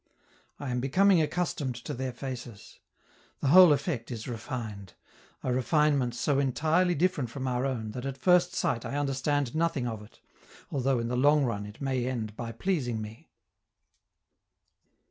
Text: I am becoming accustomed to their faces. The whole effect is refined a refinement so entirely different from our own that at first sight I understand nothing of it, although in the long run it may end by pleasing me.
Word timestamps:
I 0.59 0.71
am 0.71 0.79
becoming 0.79 1.21
accustomed 1.21 1.75
to 1.75 1.93
their 1.93 2.11
faces. 2.11 2.79
The 3.39 3.49
whole 3.49 3.71
effect 3.71 4.09
is 4.09 4.27
refined 4.27 4.93
a 5.43 5.53
refinement 5.53 6.15
so 6.15 6.39
entirely 6.39 6.95
different 6.95 7.29
from 7.29 7.47
our 7.47 7.67
own 7.67 7.91
that 7.91 8.07
at 8.07 8.17
first 8.17 8.55
sight 8.55 8.83
I 8.83 8.95
understand 8.97 9.53
nothing 9.53 9.85
of 9.87 10.01
it, 10.01 10.19
although 10.71 10.97
in 10.97 11.07
the 11.09 11.15
long 11.15 11.43
run 11.45 11.67
it 11.67 11.81
may 11.81 12.07
end 12.07 12.35
by 12.35 12.51
pleasing 12.51 12.99
me. 12.99 13.29